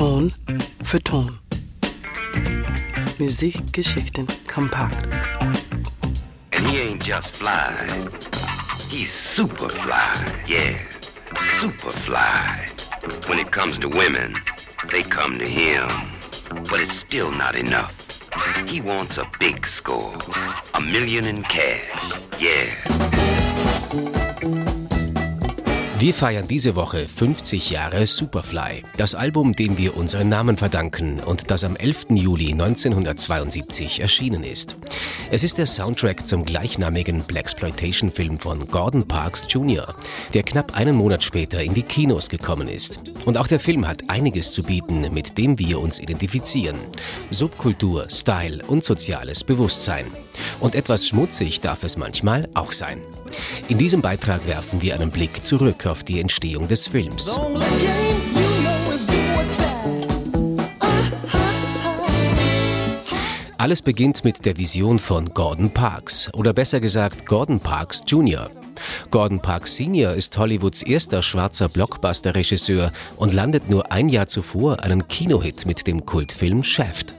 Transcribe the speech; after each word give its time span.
Ton 0.00 0.32
für 0.82 0.98
Ton. 1.04 1.38
Musikgeschichten 3.18 4.26
kompakt. 4.50 4.96
And 6.52 6.66
he 6.66 6.78
ain't 6.78 7.04
just 7.04 7.36
fly. 7.36 7.74
He's 8.88 9.12
super 9.12 9.68
fly, 9.68 10.14
yeah. 10.46 10.72
Super 11.58 11.90
fly. 11.90 12.66
When 13.28 13.38
it 13.38 13.52
comes 13.52 13.78
to 13.80 13.88
women, 13.88 14.36
they 14.90 15.02
come 15.02 15.36
to 15.36 15.44
him. 15.44 15.86
But 16.70 16.80
it's 16.80 16.94
still 16.94 17.30
not 17.30 17.54
enough. 17.54 17.92
He 18.66 18.80
wants 18.80 19.18
a 19.18 19.26
big 19.38 19.66
score. 19.66 20.16
A 20.72 20.80
million 20.80 21.26
in 21.26 21.42
cash, 21.42 22.14
yeah. 22.38 22.70
Wir 26.00 26.14
feiern 26.14 26.48
diese 26.48 26.76
Woche 26.76 27.06
50 27.06 27.68
Jahre 27.68 28.06
Superfly, 28.06 28.84
das 28.96 29.14
Album, 29.14 29.54
dem 29.54 29.76
wir 29.76 29.98
unseren 29.98 30.30
Namen 30.30 30.56
verdanken 30.56 31.20
und 31.20 31.50
das 31.50 31.62
am 31.62 31.76
11. 31.76 32.06
Juli 32.12 32.52
1972 32.52 34.00
erschienen 34.00 34.42
ist. 34.42 34.76
Es 35.30 35.44
ist 35.44 35.58
der 35.58 35.66
Soundtrack 35.66 36.26
zum 36.26 36.46
gleichnamigen 36.46 37.22
Blaxploitation-Film 37.24 38.38
von 38.38 38.66
Gordon 38.68 39.06
Parks 39.06 39.46
Jr., 39.50 39.94
der 40.32 40.42
knapp 40.42 40.74
einen 40.74 40.96
Monat 40.96 41.22
später 41.22 41.62
in 41.62 41.74
die 41.74 41.82
Kinos 41.82 42.30
gekommen 42.30 42.68
ist. 42.68 43.02
Und 43.24 43.36
auch 43.36 43.46
der 43.46 43.60
Film 43.60 43.86
hat 43.86 44.08
einiges 44.08 44.52
zu 44.52 44.62
bieten, 44.62 45.12
mit 45.12 45.38
dem 45.38 45.58
wir 45.58 45.80
uns 45.80 45.98
identifizieren. 45.98 46.76
Subkultur, 47.30 48.06
Style 48.08 48.62
und 48.66 48.84
soziales 48.84 49.44
Bewusstsein. 49.44 50.06
Und 50.60 50.74
etwas 50.74 51.06
schmutzig 51.06 51.60
darf 51.60 51.84
es 51.84 51.96
manchmal 51.96 52.48
auch 52.54 52.72
sein. 52.72 53.02
In 53.68 53.78
diesem 53.78 54.02
Beitrag 54.02 54.46
werfen 54.46 54.82
wir 54.82 54.94
einen 54.94 55.10
Blick 55.10 55.44
zurück 55.44 55.86
auf 55.86 56.04
die 56.04 56.20
Entstehung 56.20 56.68
des 56.68 56.88
Films. 56.88 57.38
Alles 63.60 63.82
beginnt 63.82 64.24
mit 64.24 64.46
der 64.46 64.56
Vision 64.56 64.98
von 64.98 65.34
Gordon 65.34 65.68
Parks, 65.68 66.30
oder 66.32 66.54
besser 66.54 66.80
gesagt 66.80 67.26
Gordon 67.26 67.60
Parks 67.60 68.02
Jr. 68.06 68.48
Gordon 69.10 69.42
Parks 69.42 69.76
Sr. 69.76 70.14
ist 70.14 70.38
Hollywoods 70.38 70.82
erster 70.82 71.20
schwarzer 71.20 71.68
Blockbuster-Regisseur 71.68 72.90
und 73.16 73.34
landet 73.34 73.68
nur 73.68 73.92
ein 73.92 74.08
Jahr 74.08 74.28
zuvor 74.28 74.82
einen 74.82 75.08
Kinohit 75.08 75.66
mit 75.66 75.86
dem 75.86 76.06
Kultfilm 76.06 76.64
Shaft. 76.64 77.14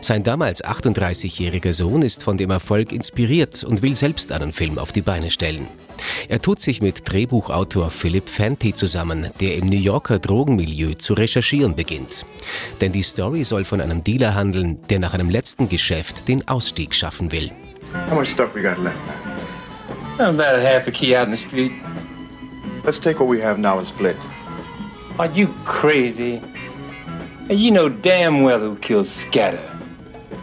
Sein 0.00 0.22
damals 0.22 0.64
38-jähriger 0.64 1.72
Sohn 1.72 2.02
ist 2.02 2.22
von 2.22 2.36
dem 2.36 2.50
Erfolg 2.50 2.92
inspiriert 2.92 3.64
und 3.64 3.82
will 3.82 3.94
selbst 3.94 4.32
einen 4.32 4.52
Film 4.52 4.78
auf 4.78 4.92
die 4.92 5.02
Beine 5.02 5.30
stellen. 5.30 5.68
Er 6.28 6.40
tut 6.40 6.60
sich 6.60 6.80
mit 6.80 7.10
Drehbuchautor 7.10 7.90
Philip 7.90 8.28
Fenty 8.28 8.74
zusammen, 8.74 9.30
der 9.40 9.56
im 9.56 9.66
New 9.66 9.78
Yorker 9.78 10.18
Drogenmilieu 10.18 10.94
zu 10.94 11.14
recherchieren 11.14 11.74
beginnt. 11.74 12.24
Denn 12.80 12.92
die 12.92 13.02
Story 13.02 13.44
soll 13.44 13.64
von 13.64 13.80
einem 13.80 14.02
Dealer 14.02 14.34
handeln, 14.34 14.78
der 14.88 14.98
nach 14.98 15.14
einem 15.14 15.30
letzten 15.30 15.68
Geschäft 15.68 16.28
den 16.28 16.46
Ausstieg 16.48 16.94
schaffen 16.94 17.32
will. 17.32 17.50
How 18.08 18.14
much 18.14 18.28
stuff 18.28 18.54
we 18.54 18.62
got 18.62 18.78
left 18.78 18.96
now? 19.06 20.28
About 20.28 20.56
a 20.56 20.60
half 20.60 20.86
a 20.86 20.90
key 20.90 21.16
out 21.16 21.28
in 21.28 21.34
the 21.34 21.40
street. 21.40 21.72
Let's 22.84 22.98
take 22.98 23.18
what 23.20 23.28
we 23.28 23.40
have 23.42 23.58
now 23.58 23.78
and 23.78 23.86
split. 23.86 24.16
Are 25.18 25.30
you 25.32 25.48
crazy? 25.64 26.40
You 27.48 27.70
know 27.70 27.88
damn 27.88 28.42
well 28.42 28.60
who 28.60 28.76
killed 28.76 29.06
Scatter. 29.06 29.69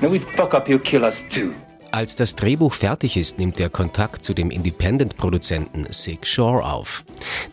Now 0.01 0.11
we 0.11 0.19
fuck 0.35 0.53
up, 0.53 0.67
he'll 0.67 0.79
kill 0.79 1.03
us 1.03 1.25
too. 1.29 1.51
Als 1.91 2.15
das 2.15 2.35
Drehbuch 2.35 2.73
fertig 2.73 3.17
ist, 3.17 3.39
nimmt 3.39 3.59
er 3.59 3.69
Kontakt 3.69 4.23
zu 4.23 4.33
dem 4.35 4.51
Independent-Produzenten 4.51 5.87
Sig 5.91 6.27
Shore 6.27 6.63
auf. 6.63 7.03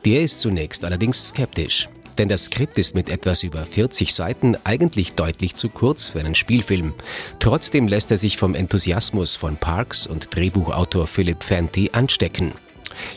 Der 0.04 0.20
ist 0.20 0.40
zunächst 0.40 0.84
allerdings 0.84 1.30
skeptisch. 1.30 1.88
Denn 2.18 2.28
das 2.28 2.44
Skript 2.44 2.78
ist 2.78 2.94
mit 2.94 3.08
etwas 3.08 3.42
über 3.42 3.64
40 3.64 4.14
Seiten 4.14 4.56
eigentlich 4.64 5.14
deutlich 5.14 5.54
zu 5.54 5.68
kurz 5.68 6.08
für 6.08 6.20
einen 6.20 6.34
Spielfilm. 6.34 6.94
Trotzdem 7.38 7.88
lässt 7.88 8.10
er 8.10 8.18
sich 8.18 8.36
vom 8.36 8.54
Enthusiasmus 8.54 9.36
von 9.36 9.56
Parks 9.56 10.06
und 10.06 10.34
Drehbuchautor 10.34 11.06
Philip 11.06 11.42
Fenty 11.42 11.90
anstecken. 11.92 12.52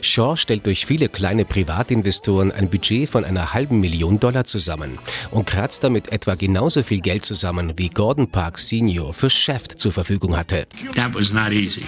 Shaw 0.02 0.36
stellt 0.36 0.66
durch 0.66 0.86
viele 0.86 1.10
kleine 1.10 1.46
Privatinvestoren 1.46 2.52
ein 2.52 2.70
Budget 2.70 3.10
von 3.10 3.26
einer 3.26 3.54
halben 3.54 3.80
Million 3.80 4.20
Dollar 4.20 4.46
zusammen 4.46 4.98
und 5.32 5.48
kratzt 5.48 5.84
damit 5.84 6.12
etwa 6.12 6.36
genauso 6.36 6.84
viel 6.84 7.02
Geld 7.02 7.26
zusammen, 7.26 7.74
wie 7.78 7.90
Gordon 7.90 8.30
Parks 8.30 8.68
Senior 8.68 9.14
für 9.14 9.30
Shaft 9.30 9.80
zur 9.80 9.92
Verfügung 9.92 10.38
hatte. 10.38 10.68
That 10.96 11.14
was 11.14 11.32
not 11.32 11.52
easy. 11.52 11.84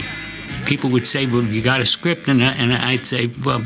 People 0.66 0.90
would 0.92 1.08
say, 1.08 1.26
well, 1.26 1.42
you 1.42 1.62
got 1.62 1.80
a 1.80 1.86
script? 1.86 2.28
And, 2.28 2.42
and 2.42 2.74
I'd 2.74 3.06
say, 3.06 3.30
well, 3.44 3.64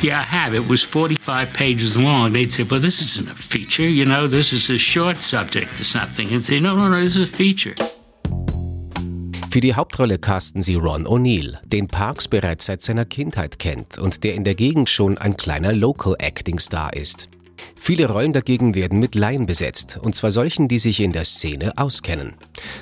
yeah, 0.00 0.20
I 0.20 0.22
have. 0.22 0.54
It 0.54 0.66
was 0.68 0.82
45 0.82 1.52
pages 1.52 1.96
long. 1.96 2.32
They'd 2.32 2.52
say, 2.52 2.64
well, 2.64 2.80
this 2.80 3.00
isn't 3.00 3.30
a 3.30 3.34
feature, 3.34 3.82
you 3.88 4.04
know, 4.04 4.26
this 4.26 4.52
is 4.52 4.68
a 4.70 4.78
short 4.78 5.22
subject 5.22 5.78
or 5.78 5.84
something. 5.84 6.28
And 6.32 6.44
say, 6.44 6.58
no, 6.58 6.74
no, 6.74 6.88
no, 6.88 7.00
this 7.00 7.16
is 7.16 7.22
a 7.22 7.36
feature. 7.36 7.74
Für 9.52 9.60
die 9.60 9.74
Hauptrolle 9.74 10.18
casten 10.18 10.62
sie 10.62 10.76
Ron 10.76 11.06
O'Neill, 11.06 11.58
den 11.66 11.86
Parks 11.86 12.26
bereits 12.26 12.64
seit 12.64 12.80
seiner 12.80 13.04
Kindheit 13.04 13.58
kennt 13.58 13.98
und 13.98 14.24
der 14.24 14.34
in 14.34 14.44
der 14.44 14.54
Gegend 14.54 14.88
schon 14.88 15.18
ein 15.18 15.36
kleiner 15.36 15.74
Local-Acting-Star 15.74 16.94
ist. 16.94 17.28
Viele 17.76 18.08
Rollen 18.08 18.32
dagegen 18.32 18.74
werden 18.74 18.98
mit 18.98 19.14
Laien 19.14 19.44
besetzt, 19.44 19.98
und 20.00 20.16
zwar 20.16 20.30
solchen, 20.30 20.68
die 20.68 20.78
sich 20.78 21.00
in 21.00 21.12
der 21.12 21.26
Szene 21.26 21.72
auskennen. 21.76 22.32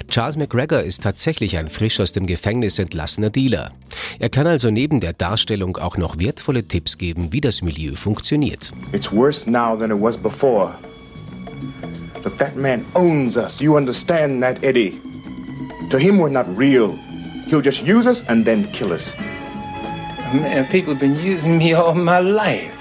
Charles 0.09 0.37
McGregor 0.37 0.79
ist 0.79 1.03
tatsächlich 1.03 1.57
ein 1.57 1.69
frisch 1.69 1.99
aus 1.99 2.13
dem 2.13 2.29
Gefängnis 2.29 2.79
entlassener 2.79 3.31
Dealer. 3.31 3.73
Er 4.21 4.29
kann 4.29 4.47
also 4.47 4.71
neben 4.71 5.01
der 5.01 5.13
Darstellung 5.13 5.77
auch 5.77 5.97
noch 5.97 6.21
wertvolle 6.21 6.63
Tipps 6.63 6.99
geben, 6.99 7.33
wie 7.33 7.41
das 7.41 7.63
Milieu 7.63 7.97
funktioniert. 7.97 8.71
It's 8.93 9.11
worse 9.11 9.51
now 9.51 9.77
than 9.77 9.91
it 9.91 10.01
was 10.01 10.17
before. 10.17 10.79
But 12.23 12.39
that 12.39 12.55
man 12.55 12.85
owns 12.95 13.37
us. 13.37 13.59
You 13.59 13.77
understand 13.77 14.41
that, 14.43 14.63
Eddie? 14.63 15.01
To 15.91 15.99
him, 15.99 16.19
we're 16.19 16.29
not 16.29 16.47
real. 16.57 16.97
He'll 17.47 17.61
just 17.61 17.83
use 17.83 18.07
us 18.07 18.23
and 18.29 18.47
then 18.47 18.65
kill 18.73 18.93
us. 18.93 19.17
Man, 20.33 20.69
people 20.69 20.93
have 20.93 21.01
been 21.01 21.17
using 21.17 21.59
me 21.59 21.73
all 21.73 21.95
my 21.95 22.21
life. 22.21 22.73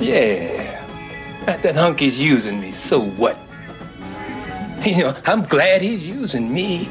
Yeah. 0.00 0.80
Not 1.46 1.62
that 1.62 1.74
hunky's 1.74 2.18
using 2.18 2.60
me, 2.60 2.72
so 2.72 3.00
what? 3.00 3.36
You 4.84 4.98
know, 4.98 5.16
I'm 5.24 5.44
glad 5.44 5.80
he's 5.80 6.02
using 6.02 6.52
me. 6.52 6.90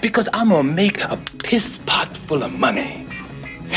Because 0.00 0.28
I'm 0.32 0.50
gonna 0.50 0.62
make 0.62 1.02
a 1.02 1.16
piss 1.42 1.76
pot 1.78 2.16
full 2.28 2.42
of 2.42 2.52
money. 2.52 3.06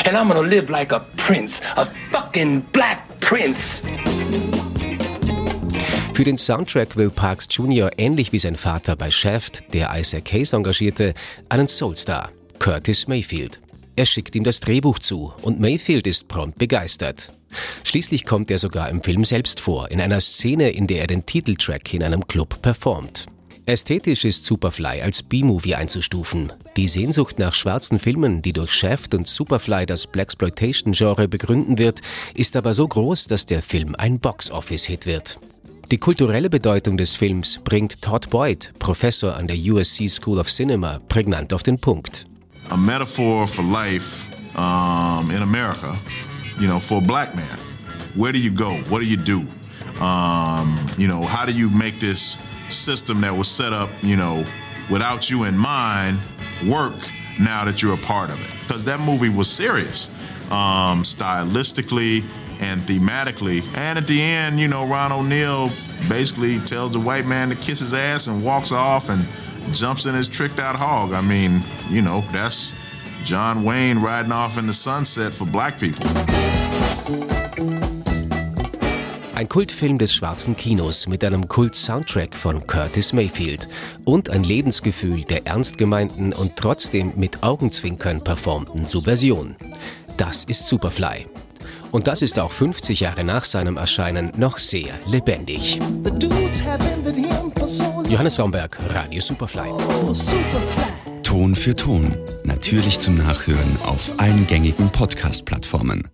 And 0.05 0.15
I'm 0.15 0.27
gonna 0.27 0.47
live 0.47 0.69
like 0.69 0.91
a 0.91 0.99
prince, 1.17 1.59
a 1.75 1.91
fucking 2.11 2.61
black 2.71 3.19
prince. 3.19 3.81
Für 6.19 6.25
den 6.25 6.37
Soundtrack 6.37 6.97
will 6.97 7.09
Parks 7.09 7.47
Jr. 7.49 7.91
ähnlich 7.97 8.33
wie 8.33 8.39
sein 8.39 8.57
Vater 8.57 8.97
bei 8.97 9.09
Shaft, 9.09 9.73
der 9.73 9.89
Isaac 9.97 10.33
Hayes 10.33 10.51
engagierte, 10.51 11.13
einen 11.47 11.69
Soulstar, 11.69 12.33
Curtis 12.59 13.07
Mayfield. 13.07 13.61
Er 13.95 14.05
schickt 14.05 14.35
ihm 14.35 14.43
das 14.43 14.59
Drehbuch 14.59 14.99
zu 14.99 15.31
und 15.43 15.61
Mayfield 15.61 16.05
ist 16.07 16.27
prompt 16.27 16.57
begeistert. 16.57 17.31
Schließlich 17.85 18.25
kommt 18.25 18.51
er 18.51 18.57
sogar 18.57 18.89
im 18.89 19.01
Film 19.01 19.23
selbst 19.23 19.61
vor, 19.61 19.91
in 19.91 20.01
einer 20.01 20.19
Szene, 20.19 20.71
in 20.71 20.87
der 20.87 20.99
er 20.99 21.07
den 21.07 21.25
Titeltrack 21.25 21.93
in 21.93 22.03
einem 22.03 22.27
Club 22.27 22.61
performt. 22.61 23.27
Ästhetisch 23.65 24.25
ist 24.25 24.45
Superfly 24.45 25.01
als 25.01 25.23
B-Movie 25.23 25.75
einzustufen. 25.75 26.51
Die 26.75 26.89
Sehnsucht 26.89 27.39
nach 27.39 27.53
schwarzen 27.53 27.97
Filmen, 27.97 28.41
die 28.41 28.51
durch 28.51 28.73
Shaft 28.73 29.13
und 29.13 29.25
Superfly 29.25 29.85
das 29.85 30.05
Blaxploitation-Genre 30.07 31.29
begründen 31.29 31.77
wird, 31.77 32.01
ist 32.33 32.57
aber 32.57 32.73
so 32.73 32.85
groß, 32.85 33.27
dass 33.27 33.45
der 33.45 33.61
Film 33.61 33.95
ein 33.95 34.19
Box-Office-Hit 34.19 35.05
wird. 35.05 35.39
Die 35.91 35.97
kulturelle 35.97 36.51
Bedeutung 36.51 36.97
des 36.97 37.15
Films 37.15 37.59
bringt 37.63 38.01
Todd 38.01 38.29
Boyd, 38.29 38.71
Professor 38.77 39.35
an 39.35 39.47
der 39.47 39.57
USC 39.57 40.07
School 40.07 40.37
of 40.37 40.47
Cinema, 40.47 40.99
prägnant 41.09 41.51
auf 41.51 41.63
den 41.63 41.79
Punkt. 41.79 42.27
a 42.69 42.77
metaphor 42.77 43.47
for 43.47 43.63
life 43.63 44.29
um, 44.55 45.31
in 45.31 45.41
America, 45.41 45.95
you 46.59 46.67
know, 46.67 46.79
for 46.79 46.99
a 46.99 47.01
black 47.01 47.33
man. 47.35 47.57
Where 48.15 48.31
do 48.31 48.37
you 48.37 48.51
go? 48.51 48.75
What 48.89 48.99
do 48.99 49.05
you 49.05 49.17
do? 49.17 49.39
Um, 49.99 50.77
you 50.97 51.07
know, 51.07 51.23
how 51.23 51.45
do 51.45 51.51
you 51.51 51.69
make 51.69 51.99
this 51.99 52.37
system 52.69 53.21
that 53.21 53.35
was 53.35 53.47
set 53.47 53.73
up, 53.73 53.89
you 54.01 54.15
know, 54.15 54.45
without 54.89 55.29
you 55.29 55.45
in 55.45 55.57
mind 55.57 56.19
work 56.67 56.93
now 57.39 57.65
that 57.65 57.81
you're 57.81 57.95
a 57.95 57.97
part 57.97 58.29
of 58.29 58.39
it? 58.39 58.51
Because 58.67 58.83
that 58.85 58.99
movie 58.99 59.29
was 59.29 59.49
serious, 59.49 60.09
um, 60.51 61.03
stylistically 61.03 62.23
and 62.59 62.81
thematically. 62.81 63.63
And 63.75 63.97
at 63.97 64.07
the 64.07 64.21
end, 64.21 64.59
you 64.59 64.67
know, 64.67 64.85
Ron 64.85 65.11
O'Neill 65.11 65.69
basically 66.07 66.59
tells 66.59 66.91
the 66.91 66.99
white 66.99 67.25
man 67.25 67.49
to 67.49 67.55
kiss 67.55 67.79
his 67.79 67.93
ass 67.93 68.27
and 68.27 68.43
walks 68.43 68.71
off 68.71 69.09
and 69.09 69.25
jumps 69.73 70.05
in 70.05 70.15
his 70.15 70.27
tricked 70.27 70.59
out 70.59 70.75
hog. 70.75 71.13
I 71.13 71.21
mean, 71.21 71.61
you 71.89 72.01
know, 72.01 72.21
that's 72.31 72.73
John 73.23 73.63
Wayne 73.63 73.99
riding 74.01 74.31
off 74.31 74.57
in 74.57 74.67
the 74.67 74.73
sunset 74.73 75.33
for 75.33 75.45
black 75.45 75.79
people. 75.79 76.05
Ein 79.35 79.47
Kultfilm 79.47 79.97
des 79.97 80.13
schwarzen 80.13 80.57
Kinos 80.57 81.07
mit 81.07 81.23
einem 81.23 81.47
Kult-Soundtrack 81.47 82.35
von 82.35 82.67
Curtis 82.67 83.13
Mayfield 83.13 83.69
und 84.03 84.29
ein 84.29 84.43
Lebensgefühl 84.43 85.23
der 85.23 85.47
ernst 85.47 85.77
gemeinten 85.77 86.33
und 86.33 86.57
trotzdem 86.57 87.13
mit 87.15 87.41
Augenzwinkern 87.41 88.21
performten 88.21 88.85
Subversion. 88.85 89.55
Das 90.17 90.43
ist 90.43 90.67
Superfly. 90.67 91.25
Und 91.91 92.07
das 92.07 92.21
ist 92.21 92.39
auch 92.39 92.51
50 92.51 92.99
Jahre 92.99 93.23
nach 93.23 93.45
seinem 93.45 93.77
Erscheinen 93.77 94.31
noch 94.37 94.57
sehr 94.57 94.93
lebendig. 95.05 95.79
Johannes 98.09 98.39
Raumberg, 98.39 98.77
Radio 98.89 99.21
Superfly. 99.21 99.69
Ton 101.23 101.55
für 101.55 101.75
Ton. 101.75 102.15
Natürlich 102.43 102.99
zum 102.99 103.17
Nachhören 103.17 103.77
auf 103.85 104.11
allen 104.17 104.47
gängigen 104.47 104.89
Podcast-Plattformen. 104.89 106.09